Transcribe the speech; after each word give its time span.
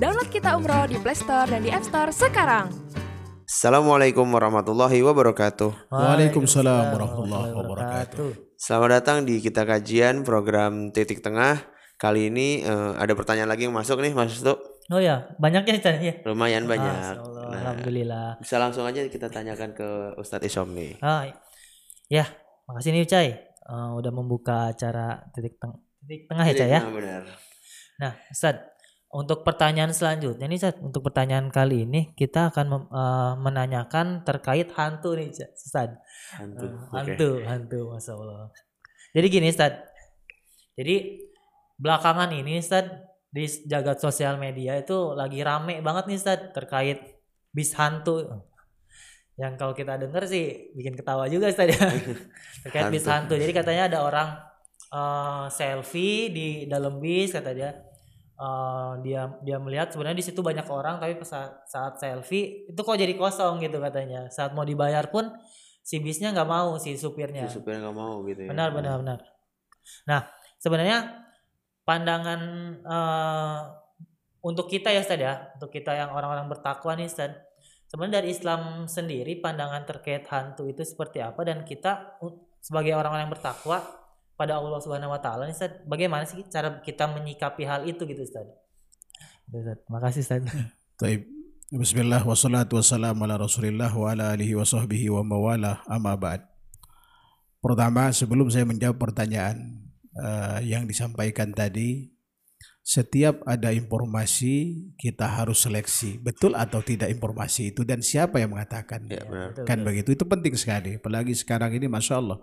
Download 0.00 0.28
Kita 0.32 0.56
Umroh 0.56 0.88
di 0.88 0.96
Play 0.96 1.12
Store 1.12 1.44
dan 1.44 1.60
di 1.60 1.68
App 1.68 1.84
Store 1.84 2.08
sekarang. 2.08 2.72
Assalamualaikum 3.44 4.24
warahmatullahi 4.24 5.04
wabarakatuh. 5.04 5.92
Waalaikumsalam 5.92 6.96
warahmatullahi 6.96 7.52
wabarakatuh. 7.52 8.28
Selamat 8.56 8.90
datang 9.02 9.28
di 9.28 9.42
kita 9.42 9.68
kajian 9.68 10.24
program 10.24 10.88
titik 10.94 11.20
tengah. 11.20 11.60
Kali 12.00 12.32
ini 12.32 12.64
eh, 12.64 12.92
ada 12.96 13.12
pertanyaan 13.12 13.52
lagi 13.52 13.68
yang 13.68 13.76
masuk 13.76 14.00
nih 14.00 14.16
Mas 14.16 14.32
Stu. 14.32 14.56
Oh 14.90 14.96
ya, 14.98 15.28
banyaknya 15.36 15.76
Chan 15.76 16.00
ya. 16.00 16.14
Lumayan 16.24 16.64
banyak. 16.64 17.20
Allah, 17.20 17.38
Nah, 17.50 17.58
Alhamdulillah. 17.60 18.28
bisa 18.40 18.56
langsung 18.56 18.86
aja 18.86 19.04
kita 19.04 19.26
tanyakan 19.28 19.74
ke 19.76 19.88
Ustadz 20.16 20.46
Isom 20.48 20.70
nih. 20.72 20.96
Ah, 21.02 21.28
ya, 22.08 22.24
makasih 22.64 22.94
nih 22.96 23.04
Cai. 23.04 23.28
Eh, 23.36 23.90
udah 23.92 24.12
membuka 24.14 24.72
acara 24.72 25.28
titik 25.36 25.60
teng 25.60 25.76
titik 26.00 26.24
tengah 26.30 26.44
ya 26.48 26.54
Cai 26.56 26.70
ya. 26.72 26.80
Nah, 26.80 26.94
benar. 26.94 27.22
Nah, 28.00 28.12
Ustad, 28.32 28.56
untuk 29.10 29.42
pertanyaan 29.42 29.90
selanjutnya 29.90 30.46
nih 30.46 30.58
Ustad, 30.62 30.78
untuk 30.78 31.02
pertanyaan 31.02 31.50
kali 31.50 31.82
ini 31.82 32.14
kita 32.14 32.54
akan 32.54 32.66
mem- 32.70 32.90
eh, 32.94 33.32
menanyakan 33.42 34.22
terkait 34.22 34.70
hantu 34.78 35.18
nih 35.18 35.34
Ustad. 35.34 35.98
Hantu. 36.38 36.66
Eh, 36.66 36.70
Oke. 36.70 36.94
hantu, 36.94 37.30
hantu, 37.42 37.80
masya 37.90 38.14
Allah. 38.14 38.54
Jadi 39.10 39.26
gini 39.26 39.50
Ustad, 39.50 39.82
jadi 40.78 41.26
belakangan 41.74 42.30
ini 42.30 42.62
Ustad 42.62 42.86
di 43.34 43.46
jagat 43.66 43.98
sosial 43.98 44.38
media 44.38 44.78
itu 44.78 45.14
lagi 45.18 45.42
rame 45.42 45.82
banget 45.82 46.06
nih 46.06 46.18
Ustad 46.22 46.40
terkait 46.54 47.18
bis 47.50 47.74
hantu. 47.74 48.46
Yang 49.34 49.52
kalau 49.58 49.74
kita 49.74 49.98
denger 49.98 50.22
sih 50.30 50.70
bikin 50.78 50.94
ketawa 50.94 51.26
juga 51.26 51.50
Ustad 51.50 51.66
ya. 51.66 51.82
terkait 52.62 52.94
bis 52.94 53.02
Hantu. 53.10 53.34
hantu. 53.34 53.42
Jadi 53.42 53.52
katanya 53.58 53.82
ada 53.90 53.98
orang 54.06 54.28
eh, 54.94 55.46
selfie 55.50 56.30
di 56.30 56.46
dalam 56.70 57.02
bis 57.02 57.34
kata 57.34 57.50
dia. 57.50 57.89
Eh, 58.40 58.92
dia 59.04 59.28
dia 59.44 59.56
melihat 59.60 59.92
sebenarnya 59.92 60.18
di 60.18 60.26
situ 60.26 60.40
banyak 60.40 60.64
orang 60.64 60.96
tapi 60.96 61.20
saat, 61.20 61.68
saat 61.68 62.00
selfie 62.00 62.72
itu 62.72 62.80
kok 62.80 62.96
jadi 62.96 63.12
kosong 63.12 63.60
gitu 63.60 63.76
katanya. 63.78 64.32
Saat 64.32 64.56
mau 64.56 64.64
dibayar 64.64 65.04
pun 65.12 65.28
si 65.84 66.00
bisnya 66.00 66.32
nggak 66.32 66.48
mau 66.48 66.80
si 66.80 66.96
supirnya. 66.96 67.44
Si 67.44 67.60
supir 67.60 67.76
nggak 67.76 67.96
mau 67.96 68.24
gitu 68.24 68.48
ya. 68.48 68.50
Benar, 68.50 68.72
benar, 68.72 68.96
benar. 69.04 69.18
Nah, 70.08 70.20
sebenarnya 70.56 71.28
pandangan 71.84 72.40
eh, 72.80 73.58
untuk 74.40 74.72
kita 74.72 74.88
ya 74.88 75.04
Ustaz 75.04 75.20
ya, 75.20 75.52
untuk 75.60 75.68
kita 75.68 75.92
yang 75.92 76.16
orang-orang 76.16 76.48
bertakwa 76.48 76.96
nih 76.96 77.06
Ustaz. 77.06 77.36
Sebenarnya 77.90 78.22
dari 78.22 78.28
Islam 78.30 78.86
sendiri 78.86 79.42
pandangan 79.42 79.82
terkait 79.82 80.24
hantu 80.30 80.70
itu 80.70 80.86
seperti 80.86 81.18
apa 81.20 81.42
dan 81.42 81.66
kita 81.66 82.22
sebagai 82.62 82.94
orang-orang 82.94 83.26
yang 83.26 83.34
bertakwa 83.34 83.99
pada 84.40 84.56
Allah 84.56 84.80
Subhanahu 84.80 85.12
wa 85.12 85.20
taala 85.20 85.44
nih 85.44 85.52
Ustaz, 85.52 85.76
bagaimana 85.84 86.24
sih 86.24 86.40
cara 86.48 86.80
kita 86.80 87.04
menyikapi 87.12 87.68
hal 87.68 87.84
itu 87.84 88.08
gitu 88.08 88.24
Ustaz? 88.24 88.48
Gitu, 89.44 89.60
Ustaz. 89.60 89.84
Makasih 89.92 90.24
Ustaz. 90.24 90.40
Taib. 91.00 91.28
Bismillah 91.70 92.24
wassalatu 92.24 92.80
wassalamu 92.80 93.28
ala 93.28 93.36
rasulillah 93.36 93.92
wa 93.92 94.10
ala 94.10 94.32
alihi 94.32 94.56
wa 94.56 94.64
sahbihi 94.64 95.12
wa 95.12 95.22
mawala 95.22 95.84
amma 95.84 96.16
ba'd. 96.16 96.42
Pertama 97.60 98.10
sebelum 98.16 98.48
saya 98.48 98.64
menjawab 98.64 98.96
pertanyaan 98.96 99.86
eh, 100.16 100.58
yang 100.66 100.88
disampaikan 100.88 101.54
tadi, 101.54 102.10
setiap 102.80 103.44
ada 103.46 103.70
informasi 103.70 104.88
kita 104.98 105.30
harus 105.30 105.62
seleksi 105.62 106.18
betul 106.18 106.58
atau 106.58 106.82
tidak 106.82 107.12
informasi 107.12 107.70
itu 107.76 107.86
dan 107.86 108.02
siapa 108.02 108.42
yang 108.42 108.56
mengatakan. 108.56 109.06
Ya, 109.06 109.22
benar. 109.22 109.62
Kan 109.62 109.84
betul. 109.84 109.86
begitu 109.86 110.08
itu 110.16 110.24
penting 110.26 110.54
sekali 110.58 110.98
apalagi 110.98 111.36
sekarang 111.36 111.70
ini 111.76 111.86
masya 111.86 112.18
Allah 112.18 112.40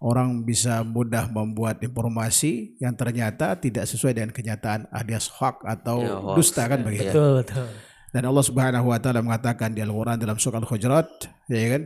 orang 0.00 0.42
bisa 0.42 0.80
mudah 0.80 1.28
membuat 1.28 1.76
informasi 1.84 2.74
yang 2.80 2.96
ternyata 2.96 3.52
tidak 3.54 3.84
sesuai 3.84 4.16
dengan 4.16 4.32
kenyataan 4.32 4.88
alias 4.90 5.28
hoax 5.28 5.60
atau 5.62 6.00
Ya, 6.00 6.16
hoax. 6.16 6.36
dusta 6.40 6.62
kan 6.64 6.80
begitu. 6.80 7.12
Betul, 7.12 7.32
betul. 7.44 7.66
dan 8.10 8.22
Allah 8.26 8.44
Subhanahu 8.44 8.86
wa 8.90 8.98
taala 8.98 9.20
mengatakan 9.20 9.70
di 9.70 9.84
Al-Qur'an 9.84 10.18
dalam 10.18 10.34
surah 10.34 10.58
Al-Hujurat 10.58 11.06
ya 11.46 11.68
kan? 11.78 11.82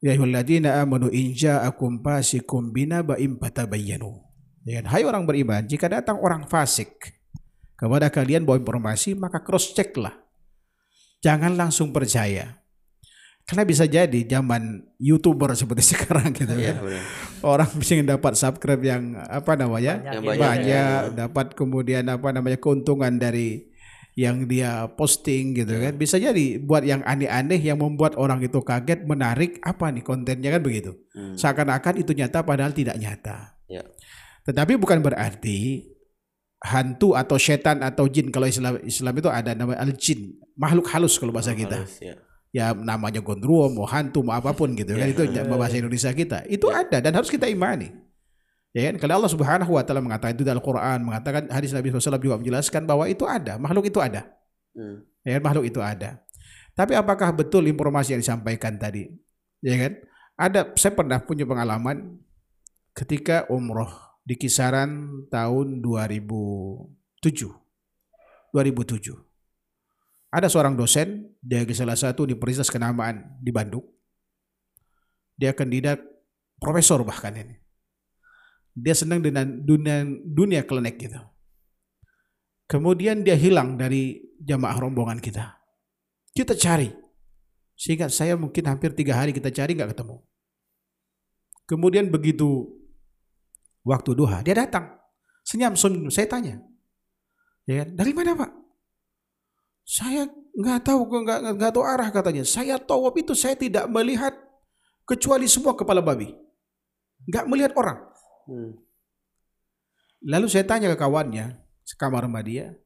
Ya 0.00 0.12
ayyuhalladzina 0.12 0.80
amanu 0.80 1.08
in 1.08 1.32
ja'akum 1.32 2.00
fasikum 2.00 2.72
binaba'in 2.72 3.38
fatabayyanu. 3.38 4.20
Ya 4.68 4.82
kan? 4.82 4.92
Hai 4.92 5.06
orang 5.08 5.24
beriman 5.24 5.64
jika 5.64 5.88
datang 5.88 6.20
orang 6.20 6.44
fasik 6.44 6.92
kepada 7.78 8.12
kalian 8.12 8.44
bawa 8.44 8.60
informasi 8.60 9.16
maka 9.16 9.40
cross 9.40 9.72
check 9.72 9.96
lah. 9.96 10.12
Jangan 11.20 11.52
langsung 11.56 11.92
percaya 11.92 12.59
karena 13.50 13.66
bisa 13.66 13.82
jadi 13.82 14.20
zaman 14.30 14.62
youtuber 14.96 15.50
seperti 15.52 15.82
sekarang 15.92 16.30
gitu 16.30 16.54
Iya, 16.54 16.78
kan 16.78 16.86
benar. 16.86 17.02
orang 17.42 17.68
bisa 17.74 17.98
dapat 17.98 18.32
subscribe 18.34 18.78
yang 18.80 19.02
apa 19.18 19.52
namanya 19.54 19.98
Banyak 19.98 20.06
Yang 20.06 20.14
gitu. 20.14 20.30
banyak, 20.30 20.46
banyak 20.46 20.66
ya. 21.02 21.14
dapat 21.18 21.46
kemudian 21.52 22.04
apa 22.06 22.28
namanya 22.30 22.56
keuntungan 22.56 23.10
dari 23.12 23.66
yang 24.14 24.44
dia 24.44 24.86
posting 24.90 25.54
gitu 25.54 25.70
kan 25.72 25.94
bisa 25.94 26.14
jadi 26.14 26.58
buat 26.58 26.82
yang 26.82 27.00
aneh-aneh 27.00 27.58
yang 27.58 27.78
membuat 27.78 28.14
orang 28.14 28.38
itu 28.38 28.58
kaget 28.60 29.02
menarik 29.02 29.58
apa 29.62 29.88
nih 29.88 30.02
kontennya 30.02 30.50
kan 30.50 30.60
begitu 30.60 30.94
Hmm. 31.10 31.34
seakan-akan 31.34 31.98
itu 31.98 32.10
nyata 32.12 32.42
padahal 32.42 32.70
tidak 32.70 32.94
nyata 32.94 33.58
Ya. 33.66 33.82
tetapi 34.42 34.74
bukan 34.76 34.98
berarti 34.98 35.90
hantu 36.60 37.14
atau 37.14 37.34
setan 37.34 37.80
atau 37.80 38.04
jin 38.06 38.28
kalau 38.28 38.44
Islam 38.44 38.78
Islam 38.82 39.14
itu 39.16 39.26
ada 39.26 39.54
nama 39.54 39.74
al 39.74 39.96
jin 39.96 40.36
makhluk 40.54 40.90
halus 40.90 41.16
kalau 41.16 41.32
bahasa 41.32 41.50
kita 41.50 41.80
Halus, 41.80 41.96
ya. 41.98 42.14
Ya 42.50 42.74
namanya 42.74 43.22
gondruwo 43.22 43.70
mau 43.70 43.86
hantu 43.86 44.26
mau 44.26 44.38
apa 44.38 44.50
pun 44.54 44.74
gitu 44.74 44.94
kan. 44.98 45.06
Ya. 45.06 45.14
itu 45.14 45.22
bahasa 45.46 45.78
Indonesia 45.78 46.10
kita. 46.10 46.46
Itu 46.50 46.70
ada 46.70 46.98
dan 46.98 47.12
harus 47.14 47.30
kita 47.30 47.46
imani. 47.46 47.90
Ya 48.70 48.90
kan? 48.90 49.02
Kalau 49.02 49.22
Allah 49.22 49.32
Subhanahu 49.32 49.72
wa 49.74 49.82
taala 49.82 50.02
mengatakan 50.02 50.38
itu 50.38 50.46
dalam 50.46 50.62
Quran 50.62 51.02
mengatakan 51.02 51.50
hadis 51.50 51.74
Nabi 51.74 51.90
SAW 51.90 52.22
juga 52.22 52.38
menjelaskan 52.38 52.86
bahwa 52.86 53.06
itu 53.10 53.26
ada 53.26 53.58
makhluk 53.58 53.90
itu 53.90 53.98
ada. 53.98 54.30
Hmm. 54.74 55.02
ya 55.26 55.38
kan? 55.38 55.42
Makhluk 55.42 55.64
itu 55.66 55.80
ada. 55.82 56.22
Tapi 56.78 56.94
apakah 56.94 57.34
betul 57.34 57.66
informasi 57.66 58.14
yang 58.14 58.22
disampaikan 58.22 58.78
tadi? 58.78 59.10
Ya 59.58 59.74
kan? 59.74 59.92
Ada 60.38 60.60
saya 60.78 60.94
pernah 60.94 61.18
punya 61.20 61.44
pengalaman 61.44 62.22
ketika 62.94 63.44
umroh 63.50 63.90
di 64.22 64.38
kisaran 64.38 65.26
tahun 65.28 65.82
2007 65.82 67.50
2007 68.54 69.29
ada 70.30 70.46
seorang 70.46 70.78
dosen 70.78 71.26
dari 71.42 71.74
salah 71.74 71.98
satu 71.98 72.22
universitas 72.22 72.70
kenamaan 72.70 73.34
di 73.42 73.50
Bandung. 73.50 73.82
Dia 75.34 75.50
kandidat 75.50 75.98
profesor 76.62 77.02
bahkan 77.02 77.34
ini. 77.34 77.58
Dia 78.70 78.94
senang 78.94 79.18
dengan 79.18 79.50
dunia 79.66 80.06
dunia 80.22 80.62
klenik 80.62 81.02
gitu. 81.02 81.18
Kemudian 82.70 83.26
dia 83.26 83.34
hilang 83.34 83.74
dari 83.74 84.22
jamaah 84.38 84.78
rombongan 84.78 85.18
kita. 85.18 85.58
Kita 86.30 86.54
cari. 86.54 86.86
Sehingga 87.74 88.06
saya 88.06 88.38
mungkin 88.38 88.70
hampir 88.70 88.94
tiga 88.94 89.18
hari 89.18 89.34
kita 89.34 89.50
cari 89.50 89.74
nggak 89.74 89.98
ketemu. 89.98 90.22
Kemudian 91.66 92.06
begitu 92.06 92.70
waktu 93.82 94.14
duha 94.14 94.46
dia 94.46 94.54
datang. 94.54 94.94
Senyum 95.42 95.74
senyum 95.74 96.06
saya 96.14 96.30
tanya. 96.30 96.62
Ya 97.66 97.82
kan, 97.82 97.98
dari 97.98 98.12
mana 98.14 98.38
pak 98.38 98.59
saya 99.90 100.30
nggak 100.54 100.86
tahu 100.86 101.00
nggak 101.02 101.58
nggak- 101.58 101.74
tahu 101.74 101.82
arah 101.82 102.08
katanya. 102.14 102.46
Saya 102.46 102.78
tawaf 102.78 103.10
itu 103.18 103.34
saya 103.34 103.58
tidak 103.58 103.90
melihat 103.90 104.30
kecuali 105.02 105.50
semua 105.50 105.74
kepala 105.74 105.98
babi. 105.98 106.30
Nggak 107.26 107.44
melihat 107.50 107.72
orang. 107.74 107.98
Hmm. 108.50 108.72
lalu 110.20 110.52
saya 110.52 110.66
tanya 110.68 110.92
ke 110.92 110.98
kawannya 111.00 111.64
sekamar 111.86 112.28
sama 112.28 112.44
dia 112.44 112.76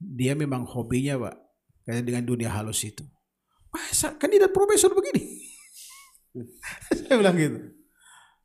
dia 0.00 0.32
memang 0.34 0.66
hobinya 0.66 1.14
pak 1.20 1.36
kayak 1.86 2.02
dengan 2.02 2.24
dunia 2.26 2.50
halus 2.50 2.82
itu. 2.82 3.04
Masa 3.70 4.14
kandidat 4.16 4.50
profesor 4.50 4.90
begini? 4.94 5.22
Saya 6.98 7.14
bilang 7.18 7.36
gitu. 7.38 7.58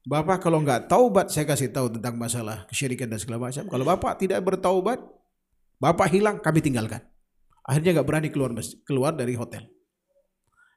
Bapak 0.05 0.41
kalau 0.41 0.61
nggak 0.61 0.89
taubat 0.89 1.29
saya 1.29 1.45
kasih 1.45 1.69
tahu 1.69 1.93
tentang 1.93 2.17
masalah 2.17 2.65
kesyirikan 2.69 3.09
dan 3.09 3.21
segala 3.21 3.49
macam. 3.49 3.65
Kalau 3.65 3.85
Bapak 3.85 4.17
tidak 4.17 4.41
bertaubat, 4.41 4.97
Bapak 5.77 6.09
hilang 6.09 6.41
kami 6.41 6.65
tinggalkan. 6.65 7.01
Akhirnya 7.69 8.01
nggak 8.01 8.07
berani 8.09 8.29
keluar 8.33 8.57
keluar 8.81 9.13
dari 9.13 9.37
hotel. 9.37 9.69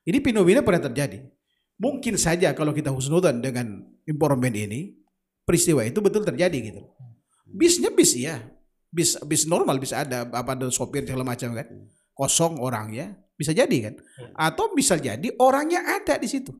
Ini 0.04 0.20
fenomena 0.20 0.60
pernah 0.60 0.92
terjadi. 0.92 1.24
Mungkin 1.80 2.20
saja 2.20 2.52
kalau 2.52 2.76
kita 2.76 2.92
husnudan 2.92 3.40
dengan 3.40 3.80
informan 4.04 4.52
ini, 4.52 4.92
peristiwa 5.48 5.80
itu 5.88 6.04
betul 6.04 6.20
terjadi 6.20 6.52
gitu. 6.52 6.84
Bisnya 7.48 7.88
bis 7.88 8.12
ya, 8.12 8.44
bis 8.92 9.16
bis 9.24 9.48
normal 9.48 9.80
bisa 9.80 10.04
ada 10.04 10.28
apa 10.28 10.52
ada 10.52 10.68
sopir 10.68 11.08
segala 11.08 11.24
macam 11.24 11.56
kan, 11.56 11.64
kosong 12.12 12.60
orangnya 12.60 13.16
bisa 13.40 13.56
jadi 13.56 13.88
kan, 13.88 13.94
atau 14.36 14.76
bisa 14.76 15.00
jadi 15.00 15.32
orangnya 15.40 15.80
ada 15.80 16.20
di 16.20 16.28
situ. 16.28 16.52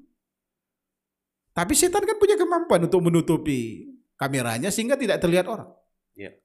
Tapi 1.53 1.77
setan 1.77 2.09
kan 2.09 2.17
punya 2.17 2.41
kemampuan 2.41 2.89
untuk 2.89 3.05
menutupi 3.05 3.85
kameranya 4.17 4.73
sehingga 4.73 4.97
tidak 4.97 5.21
terlihat 5.21 5.45
orang. 5.45 5.69
Iya. 6.17 6.41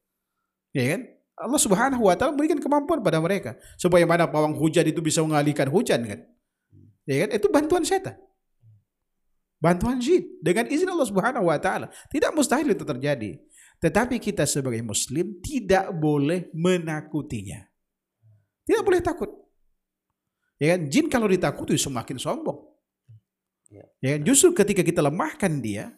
Ya 0.75 0.83
kan? 0.91 1.01
Allah 1.37 1.61
Subhanahu 1.61 2.01
wa 2.09 2.17
taala 2.17 2.33
memberikan 2.33 2.57
kemampuan 2.57 3.05
pada 3.05 3.21
mereka 3.21 3.53
supaya 3.77 4.09
mana 4.09 4.25
pawang 4.25 4.57
hujan 4.57 4.89
itu 4.89 4.97
bisa 5.05 5.21
mengalihkan 5.21 5.69
hujan 5.69 6.01
kan. 6.01 6.19
Ya 7.05 7.23
kan? 7.23 7.29
Itu 7.37 7.47
bantuan 7.53 7.85
setan. 7.85 8.17
Bantuan 9.61 10.01
jin 10.01 10.41
dengan 10.41 10.65
izin 10.65 10.89
Allah 10.89 11.05
Subhanahu 11.05 11.45
wa 11.49 11.57
taala. 11.61 11.93
Tidak 12.09 12.33
mustahil 12.33 12.73
itu 12.73 12.81
terjadi. 12.81 13.37
Tetapi 13.77 14.17
kita 14.17 14.49
sebagai 14.49 14.81
muslim 14.81 15.37
tidak 15.37 15.93
boleh 15.93 16.49
menakutinya. 16.57 17.61
Tidak 18.65 18.81
boleh 18.81 19.01
takut. 19.05 19.29
Ya 20.57 20.73
kan? 20.73 20.89
Jin 20.89 21.05
kalau 21.05 21.29
ditakuti 21.29 21.77
semakin 21.77 22.17
sombong. 22.17 22.65
Ya. 23.69 23.85
Ya 24.01 24.09
kan? 24.17 24.21
Justru 24.25 24.57
ketika 24.57 24.81
kita 24.81 25.05
lemahkan 25.05 25.61
dia, 25.61 25.93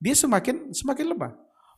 dia 0.00 0.14
semakin 0.16 0.72
semakin 0.72 1.12
lemah. 1.12 1.32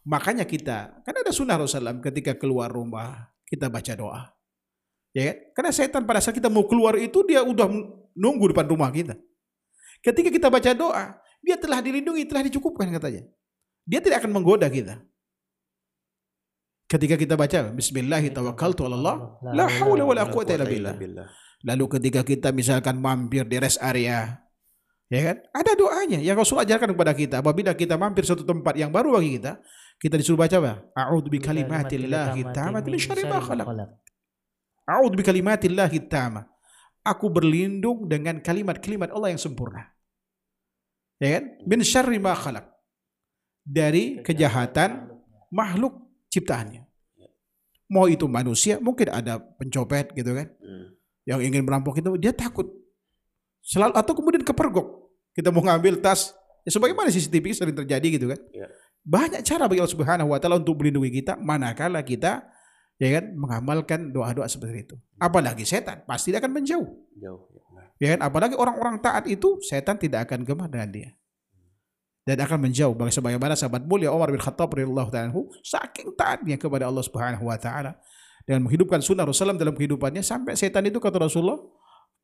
Makanya 0.06 0.46
kita, 0.46 1.02
kan 1.02 1.14
ada 1.18 1.34
sunnah 1.34 1.58
Rasulullah 1.58 1.98
ketika 1.98 2.38
keluar 2.38 2.70
rumah, 2.70 3.26
kita 3.42 3.66
baca 3.66 3.92
doa. 3.98 4.22
Ya 5.10 5.34
kan? 5.34 5.36
Karena 5.50 5.70
setan 5.74 6.02
pada 6.06 6.22
saat 6.22 6.38
kita 6.38 6.46
mau 6.46 6.62
keluar 6.70 6.94
itu 6.94 7.26
dia 7.26 7.42
udah 7.42 7.66
nunggu 8.14 8.54
depan 8.54 8.70
rumah 8.70 8.86
kita. 8.94 9.18
Ketika 9.98 10.30
kita 10.30 10.46
baca 10.46 10.70
doa, 10.78 11.18
dia 11.42 11.58
telah 11.58 11.82
dilindungi, 11.82 12.22
telah 12.22 12.46
dicukupkan 12.46 12.86
katanya. 12.94 13.26
Dia 13.82 13.98
tidak 13.98 14.22
akan 14.22 14.30
menggoda 14.30 14.70
kita. 14.70 15.02
Ketika 16.86 17.18
kita 17.18 17.34
baca 17.34 17.74
billah. 20.94 21.26
Lalu 21.66 21.84
ketika 21.98 22.20
kita 22.22 22.48
misalkan 22.54 23.02
mampir 23.02 23.42
di 23.42 23.58
rest 23.58 23.82
area, 23.82 24.38
ya 25.10 25.20
kan? 25.32 25.36
Ada 25.50 25.72
doanya 25.74 26.22
yang 26.22 26.38
Rasul 26.38 26.62
ajarkan 26.62 26.94
kepada 26.94 27.10
kita. 27.10 27.42
Apabila 27.42 27.74
kita 27.74 27.98
mampir 27.98 28.22
suatu 28.22 28.46
tempat 28.46 28.78
yang 28.78 28.94
baru 28.94 29.18
bagi 29.18 29.42
kita, 29.42 29.58
kita 29.96 30.20
disuruh 30.20 30.36
baca 30.36 30.56
apa? 30.60 30.72
A'udzu 30.92 31.32
bi 31.32 31.40
kalimatillahi 31.40 32.40
tammati 32.52 32.88
min 32.92 33.00
syarri 33.00 33.24
ma 33.24 33.40
khalaq. 33.40 33.66
A'udzu 34.84 35.16
bi 35.16 35.24
kalimatillahi 35.24 35.98
tammah. 36.04 36.44
Aku 37.06 37.32
berlindung 37.32 38.04
dengan 38.10 38.42
kalimat-kalimat 38.42 39.08
Allah 39.14 39.32
yang 39.32 39.40
sempurna. 39.40 39.88
Ya 41.16 41.40
kan? 41.40 41.44
Min 41.64 41.80
syarri 41.80 42.20
ma 42.20 42.36
khalaq. 42.36 42.66
Dari 43.66 44.20
kejahatan 44.20 45.16
makhluk 45.48 45.96
ciptaannya. 46.28 46.84
Mau 47.86 48.10
itu 48.10 48.26
manusia, 48.26 48.82
mungkin 48.82 49.08
ada 49.14 49.38
pencopet 49.38 50.10
gitu 50.12 50.34
kan. 50.34 50.50
Hmm. 50.58 50.98
Yang 51.24 51.40
ingin 51.50 51.62
merampok 51.62 51.98
itu 51.98 52.10
dia 52.18 52.34
takut. 52.34 52.68
Selalu 53.62 53.94
atau 53.94 54.12
kemudian 54.12 54.42
kepergok. 54.42 55.08
Kita 55.34 55.50
mau 55.54 55.62
ngambil 55.62 56.02
tas, 56.02 56.34
ya 56.66 56.70
sebagaimana 56.74 57.10
CCTV 57.10 57.46
sering 57.54 57.76
terjadi 57.76 58.06
gitu 58.18 58.26
kan. 58.30 58.40
Ya. 58.50 58.66
Banyak 59.06 59.46
cara 59.46 59.70
bagi 59.70 59.78
Allah 59.78 59.94
Subhanahu 59.94 60.34
wa 60.34 60.38
taala 60.42 60.58
untuk 60.58 60.82
melindungi 60.82 61.22
kita 61.22 61.38
manakala 61.38 62.02
kita 62.02 62.42
ya 62.98 63.08
kan 63.22 63.38
mengamalkan 63.38 64.10
doa-doa 64.10 64.50
seperti 64.50 64.90
itu. 64.90 64.96
Apalagi 65.22 65.62
setan 65.62 66.02
pasti 66.02 66.34
dia 66.34 66.42
akan 66.42 66.50
menjauh. 66.50 66.90
Jauh. 67.14 67.42
Ya. 67.54 67.62
Ya 68.02 68.06
kan? 68.16 68.26
Apalagi 68.26 68.58
orang-orang 68.58 68.98
taat 68.98 69.30
itu 69.30 69.62
setan 69.62 69.94
tidak 69.96 70.26
akan 70.26 70.42
gemar 70.42 70.66
dengan 70.66 70.90
dia. 70.90 71.10
Dan 72.26 72.42
akan 72.42 72.66
menjauh 72.66 72.90
bagi 72.98 73.14
sebagaimana 73.14 73.54
sahabat 73.54 73.86
mulia 73.86 74.10
Umar 74.10 74.34
bin 74.34 74.42
Khattab 74.42 74.74
radhiyallahu 74.74 75.14
taala 75.14 75.30
saking 75.62 76.18
taatnya 76.18 76.58
kepada 76.58 76.90
Allah 76.90 77.06
Subhanahu 77.06 77.46
wa 77.46 77.54
taala 77.54 77.94
dengan 78.42 78.66
menghidupkan 78.66 78.98
sunnah 78.98 79.22
Rasulullah 79.22 79.54
dalam 79.54 79.78
kehidupannya 79.78 80.26
sampai 80.26 80.58
setan 80.58 80.82
itu 80.90 80.98
kata 80.98 81.22
Rasulullah 81.22 81.62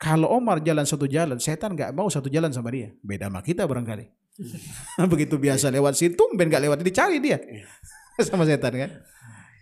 kalau 0.02 0.34
Omar 0.34 0.58
jalan 0.66 0.82
satu 0.82 1.06
jalan, 1.06 1.38
setan 1.38 1.78
nggak 1.78 1.94
mau 1.94 2.10
satu 2.10 2.26
jalan 2.26 2.50
sama 2.50 2.74
dia. 2.74 2.90
Beda 3.06 3.30
sama 3.30 3.38
kita 3.38 3.62
barangkali. 3.70 4.21
Begitu 5.12 5.36
biasa 5.36 5.68
lewat 5.68 5.94
situ, 5.96 6.22
ben 6.36 6.48
nggak 6.48 6.64
lewat 6.64 6.78
dicari 6.80 7.20
dia 7.20 7.38
sama 8.28 8.48
setan 8.48 8.72
kan. 8.74 8.90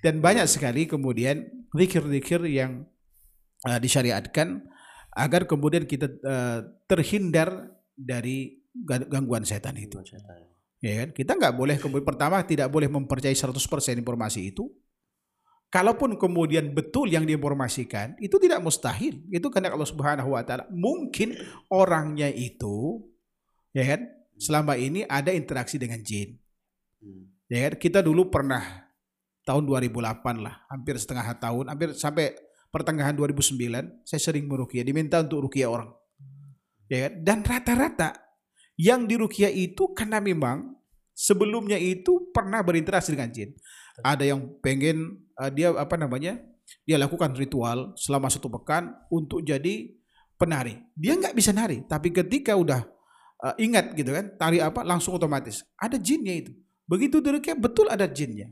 Dan 0.00 0.24
banyak 0.24 0.48
sekali 0.48 0.88
kemudian 0.88 1.44
zikir-zikir 1.76 2.40
yang 2.48 2.88
uh, 3.68 3.78
disyariatkan 3.78 4.64
agar 5.12 5.44
kemudian 5.44 5.84
kita 5.84 6.08
uh, 6.24 6.64
terhindar 6.88 7.68
dari 7.92 8.64
gangguan 8.86 9.44
setan 9.44 9.76
itu. 9.76 10.00
Ya 10.80 11.04
kan? 11.04 11.08
Kita 11.12 11.36
nggak 11.36 11.54
boleh 11.54 11.76
kemudian 11.76 12.06
pertama 12.06 12.40
tidak 12.46 12.72
boleh 12.72 12.88
mempercayai 12.88 13.36
100% 13.36 14.00
informasi 14.00 14.54
itu. 14.54 14.70
Kalaupun 15.70 16.18
kemudian 16.18 16.74
betul 16.74 17.06
yang 17.06 17.22
diinformasikan, 17.22 18.18
itu 18.18 18.42
tidak 18.42 18.58
mustahil. 18.58 19.22
Itu 19.30 19.54
karena 19.54 19.70
Allah 19.70 19.86
Subhanahu 19.86 20.34
wa 20.34 20.42
taala 20.42 20.66
mungkin 20.74 21.38
orangnya 21.70 22.26
itu 22.26 23.06
ya 23.70 23.86
kan 23.86 24.19
selama 24.40 24.74
ini 24.80 25.04
ada 25.04 25.28
interaksi 25.30 25.76
dengan 25.76 26.00
jin. 26.00 26.40
Hmm. 27.04 27.28
Ya 27.52 27.68
kan? 27.68 27.74
Kita 27.76 28.00
dulu 28.00 28.32
pernah 28.32 28.88
tahun 29.44 29.68
2008 29.68 30.40
lah, 30.40 30.64
hampir 30.72 30.96
setengah 30.96 31.36
tahun, 31.36 31.68
hampir 31.68 31.92
sampai 31.92 32.32
pertengahan 32.72 33.12
2009, 33.12 34.06
saya 34.08 34.20
sering 34.20 34.48
merukia, 34.48 34.80
diminta 34.80 35.20
untuk 35.20 35.50
rukia 35.50 35.68
orang. 35.68 35.92
Ya 36.88 37.06
kan? 37.06 37.12
Dan 37.20 37.38
rata-rata 37.44 38.16
yang 38.80 39.04
dirukia 39.04 39.52
itu 39.52 39.92
karena 39.92 40.24
memang 40.24 40.72
sebelumnya 41.12 41.76
itu 41.76 42.32
pernah 42.32 42.64
berinteraksi 42.64 43.12
dengan 43.12 43.28
jin. 43.28 43.52
Ada 44.00 44.32
yang 44.32 44.56
pengen 44.64 45.20
uh, 45.36 45.52
dia 45.52 45.76
apa 45.76 46.00
namanya? 46.00 46.40
Dia 46.86 46.96
lakukan 46.96 47.34
ritual 47.34 47.92
selama 47.98 48.30
satu 48.30 48.46
pekan 48.48 48.94
untuk 49.10 49.42
jadi 49.42 49.90
penari. 50.38 50.78
Dia 50.94 51.18
nggak 51.18 51.36
bisa 51.36 51.52
nari, 51.52 51.84
tapi 51.84 52.14
ketika 52.14 52.54
udah 52.54 52.86
uh, 53.40 53.54
ingat 53.56 53.92
gitu 53.92 54.12
kan, 54.12 54.32
tari 54.36 54.60
apa 54.60 54.84
langsung 54.84 55.16
otomatis 55.16 55.64
ada 55.76 55.96
jinnya 55.96 56.46
itu. 56.46 56.52
Begitu 56.84 57.18
dirukia 57.18 57.54
betul 57.54 57.86
ada 57.86 58.04
jinnya. 58.04 58.50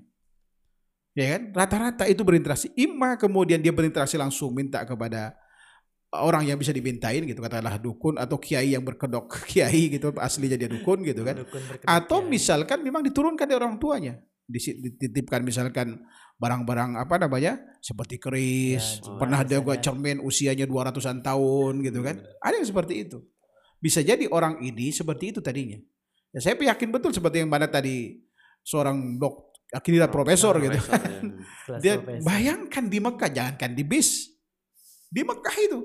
Ya 1.12 1.34
kan? 1.34 1.50
Rata-rata 1.50 2.06
itu 2.06 2.22
berinteraksi. 2.22 2.70
Ima 2.78 3.18
kemudian 3.18 3.58
dia 3.58 3.74
berinteraksi 3.74 4.14
langsung 4.14 4.54
minta 4.54 4.78
kepada 4.86 5.34
orang 6.08 6.48
yang 6.48 6.56
bisa 6.56 6.72
dibintain 6.72 7.20
gitu 7.20 7.36
katakanlah 7.44 7.76
dukun 7.76 8.16
atau 8.16 8.40
kiai 8.40 8.72
yang 8.72 8.80
berkedok 8.80 9.28
kiai 9.50 9.92
gitu 9.92 10.08
aslinya 10.16 10.56
dia 10.56 10.64
dukun 10.64 11.04
gitu 11.04 11.20
kan 11.20 11.36
Dukun 11.36 11.60
atau 11.84 12.24
kiai. 12.24 12.32
misalkan 12.32 12.80
memang 12.80 13.04
diturunkan 13.04 13.44
dari 13.44 13.60
orang 13.60 13.76
tuanya 13.76 14.16
dititipkan 14.48 15.44
misalkan 15.44 16.00
barang-barang 16.40 16.96
apa 16.96 17.20
namanya 17.20 17.60
seperti 17.84 18.16
keris 18.16 19.04
Ya, 19.04 19.20
pernah 19.20 19.44
ada 19.44 19.60
gua 19.60 19.76
misalnya. 19.76 19.84
cermin 19.84 20.18
usianya 20.24 20.64
200-an 20.64 21.20
tahun 21.20 21.72
gitu 21.84 22.00
kan 22.00 22.16
ada 22.40 22.54
yang 22.56 22.64
seperti 22.64 22.94
itu 23.04 23.18
bisa 23.78 24.02
jadi 24.02 24.26
orang 24.30 24.62
ini 24.62 24.90
seperti 24.90 25.34
itu 25.34 25.40
tadinya 25.42 25.78
ya 26.34 26.38
saya 26.42 26.58
yakin 26.58 26.88
betul 26.90 27.14
seperti 27.14 27.42
yang 27.42 27.50
mana 27.50 27.70
tadi 27.70 28.18
seorang 28.66 29.16
dok 29.16 29.48
akhirnya 29.72 30.08
profesor 30.08 30.56
gitu 30.60 30.78
Profesor, 30.80 30.96
ya. 30.96 31.20
Kelas 31.68 31.80
dia 31.84 31.94
profesi. 32.00 32.24
bayangkan 32.24 32.84
di 32.88 32.98
Mekah, 32.98 33.28
jangankan 33.28 33.70
di 33.76 33.84
bis, 33.84 34.32
di 35.12 35.20
Mekah 35.20 35.56
itu. 35.60 35.80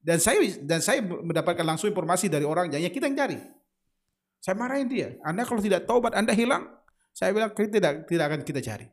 Dan 0.00 0.16
saya 0.16 0.40
dan 0.64 0.80
saya 0.80 1.04
mendapatkan 1.04 1.64
langsung 1.64 1.92
informasi 1.92 2.32
dari 2.32 2.44
orang 2.44 2.72
yang 2.72 2.88
kita 2.88 3.08
yang 3.08 3.16
cari. 3.16 3.36
Saya 4.40 4.56
marahin 4.56 4.88
dia. 4.88 5.20
Anda 5.20 5.44
kalau 5.44 5.60
tidak 5.60 5.84
taubat, 5.84 6.16
Anda 6.16 6.32
hilang. 6.32 6.64
Saya 7.12 7.36
bilang 7.36 7.52
kita 7.52 7.68
tidak 7.76 7.92
tidak 8.08 8.24
akan 8.32 8.40
kita 8.40 8.60
cari. 8.64 8.88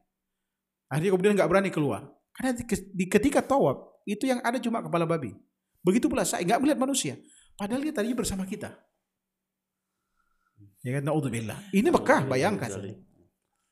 Akhirnya 0.92 1.12
kemudian 1.16 1.34
nggak 1.40 1.48
berani 1.48 1.72
keluar. 1.72 2.12
Karena 2.36 2.52
di, 2.60 2.64
di 2.68 3.06
ketika 3.08 3.40
tawab 3.40 4.04
itu 4.04 4.28
yang 4.28 4.44
ada 4.44 4.60
cuma 4.60 4.84
kepala 4.84 5.08
babi. 5.08 5.32
Begitu 5.80 6.12
pula 6.12 6.28
saya 6.28 6.44
nggak 6.44 6.60
melihat 6.60 6.80
manusia. 6.80 7.16
Padahal 7.58 7.82
dia 7.82 7.92
tadinya 7.92 8.16
bersama 8.16 8.46
kita. 8.46 8.70
Ya 10.82 10.98
kan, 10.98 11.04
naudzubillah. 11.04 11.58
Ini 11.74 11.90
Mekah, 11.90 12.22
bayangkan. 12.24 12.70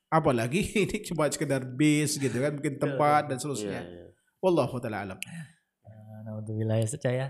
Apalagi 0.08 0.62
ini 0.84 0.98
cuma 1.04 1.30
sekedar 1.30 1.64
bis 1.64 2.18
gitu 2.18 2.34
kan, 2.36 2.52
mungkin 2.52 2.76
tempat 2.76 3.30
dan 3.30 3.38
Iya, 3.38 3.42
seterusnya. 3.42 3.82
iya. 3.82 4.06
Wallahu 4.42 4.78
taala 4.78 4.98
alam. 5.02 5.20
Ah, 5.82 6.20
Naudzubillah 6.24 6.78
ya 6.78 6.88
secaya. 6.88 7.26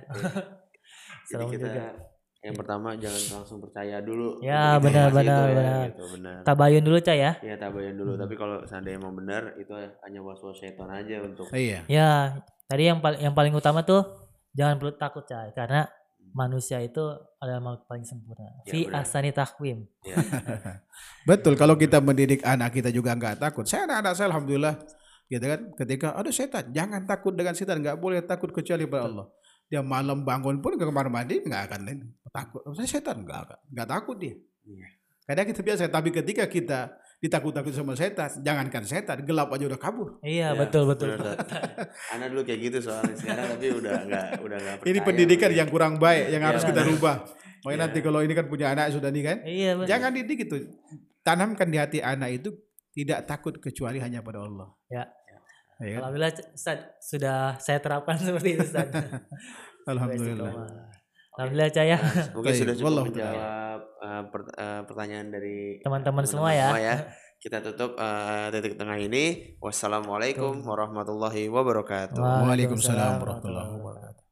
Jadi 1.25 1.41
Serem 1.41 1.49
kita 1.49 1.67
juga. 1.67 1.85
yang 2.39 2.53
pertama 2.53 2.93
jangan 2.93 3.41
langsung 3.41 3.57
percaya 3.57 3.97
dulu. 3.99 4.37
Ya, 4.39 4.77
benar, 4.77 5.09
benar, 5.09 5.49
itu 5.49 5.49
ya, 5.49 5.55
benar. 5.57 5.85
gitu, 5.89 6.03
benar. 6.13 6.37
Tabayun 6.45 6.83
dulu 6.85 6.97
Cah 7.01 7.17
ya. 7.17 7.31
Ya 7.41 7.55
tabayan 7.57 7.95
dulu. 7.97 8.11
Hmm. 8.13 8.21
Tapi 8.21 8.33
kalau 8.37 8.57
seandainya 8.63 9.01
emang 9.01 9.17
benar 9.17 9.57
itu 9.57 9.73
hanya 9.75 10.19
was-was 10.21 10.61
setan 10.61 10.85
aja 10.87 11.25
untuk 11.25 11.49
Iya. 11.49 11.81
Ya, 11.89 12.09
tadi 12.69 12.85
yang 12.85 13.01
paling 13.01 13.19
yang 13.19 13.33
paling 13.33 13.49
utama 13.51 13.81
tuh 13.81 14.05
jangan 14.53 14.77
perlu 14.77 14.93
takut 14.93 15.25
Cah 15.25 15.49
karena 15.51 15.89
manusia 16.35 16.83
itu 16.83 16.99
adalah 17.39 17.63
makhluk 17.63 17.87
paling 17.87 18.03
sempurna. 18.03 18.51
Ya, 18.67 18.71
Fi 18.75 18.79
ahsani 18.91 19.31
takwim. 19.31 19.87
ya, 20.03 20.19
Betul 21.29 21.55
kalau 21.55 21.79
kita 21.79 22.03
mendidik 22.03 22.43
anak 22.43 22.75
kita 22.75 22.91
juga 22.91 23.15
nggak 23.15 23.39
takut. 23.39 23.63
Saya 23.63 23.87
anak-anak 23.87 24.13
saya 24.13 24.27
alhamdulillah 24.35 24.75
gitu 25.25 25.41
kan 25.41 25.61
ketika 25.73 26.13
ada 26.13 26.29
setan 26.29 26.69
jangan 26.69 27.01
takut 27.09 27.33
dengan 27.33 27.57
setan 27.57 27.81
nggak 27.81 27.97
boleh 27.97 28.21
takut 28.21 28.53
kecuali 28.53 28.85
pada 28.85 29.09
Allah 29.09 29.25
dia 29.65 29.81
malam 29.81 30.21
bangun 30.21 30.61
pun 30.61 30.77
ke 30.77 30.85
kamar 30.85 31.09
mandi 31.09 31.41
nggak 31.41 31.61
akan 31.65 31.79
takut 32.29 32.61
saya 32.77 32.85
setan 32.85 33.25
nggak 33.25 33.39
akan 33.49 33.59
nggak 33.73 33.89
takut 33.89 34.17
dia 34.21 34.37
Iya. 34.65 34.85
kadang 35.25 35.45
kita 35.49 35.61
biasa 35.65 35.83
tapi 35.89 36.09
ketika 36.13 36.45
kita 36.45 36.93
ditakut-takut 37.25 37.73
sama 37.73 37.97
setan 37.97 38.29
jangankan 38.39 38.85
setan 38.85 39.17
gelap 39.21 39.49
aja 39.49 39.65
udah 39.65 39.79
kabur 39.79 40.21
Iya, 40.21 40.53
Ya, 40.53 40.55
betul 40.55 40.85
betul. 40.85 41.17
benar, 41.17 41.41
Anak 42.13 42.27
dulu 42.29 42.41
kayak 42.43 42.59
gitu 42.63 42.77
soalnya 42.81 43.15
sekarang 43.15 43.45
tapi 43.51 43.67
udah 43.73 43.93
nggak 44.05 44.25
udah 44.39 44.57
nggak 44.57 44.75
ini 44.85 44.99
pendidikan 45.01 45.49
yang 45.49 45.65
kurang 45.65 45.97
baik 45.97 46.29
yang 46.29 46.39
Iya, 46.39 46.49
harus 46.53 46.63
kita 46.63 46.81
rubah 46.83 47.25
makanya 47.61 47.73
Iya. 47.73 47.81
nanti 47.81 47.99
kalau 47.99 48.19
ini 48.21 48.33
kan 48.33 48.45
punya 48.45 48.67
anak 48.69 48.93
sudah 48.93 49.09
nih 49.09 49.23
kan 49.23 49.37
Iya, 49.41 49.71
betul. 49.73 49.89
jangan 49.89 50.11
didik 50.13 50.39
itu 50.45 50.57
tanamkan 51.19 51.67
di 51.67 51.77
hati 51.77 51.99
anak 51.99 52.29
itu 52.35 52.49
tidak 52.93 53.25
takut 53.25 53.57
kecuali 53.57 53.97
hanya 53.97 54.21
pada 54.21 54.39
Allah 54.39 54.69
Ya. 54.87 55.09
Ya 55.75 55.99
kan? 55.99 56.07
Alhamdulillah 56.07 56.31
Ustaz 56.53 56.77
sudah 57.01 57.57
saya 57.57 57.79
terapkan 57.79 58.15
seperti 58.21 58.55
itu 58.55 58.63
Ustaz. 58.63 58.87
Alhamdulillah 59.91 60.53
Alhamdulillah 61.35 61.71
Caya. 61.71 61.97
Nah, 61.99 62.27
mungkin 62.35 62.51
Oke 62.51 62.59
sudah 62.59 62.75
cukup 62.75 62.87
Wallah, 62.87 63.05
menjawab 63.07 63.79
uh, 63.99 64.23
uh, 64.55 64.81
pertanyaan 64.87 65.27
dari 65.31 65.79
eh, 65.79 65.83
teman-teman 65.83 66.23
semua 66.23 66.51
ya. 66.55 66.71
Semua 66.71 66.81
ya. 66.81 66.95
Kita 67.43 67.61
tutup 67.61 67.93
uh, 67.99 68.47
titik 68.49 68.79
tengah 68.79 68.97
ini. 68.97 69.55
Wassalamualaikum 69.61 70.65
warahmatullahi 70.65 71.51
wabarakatuh. 71.51 72.17
Waalaikumsalam 72.17 73.21
warahmatullahi 73.21 73.69
wabarakatuh. 73.75 74.24